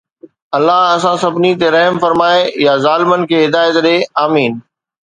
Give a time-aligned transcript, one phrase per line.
[0.57, 4.53] الله اسان سڀني تي رحم فرمائي يا ظالمن کي هدايت ڏي، آمين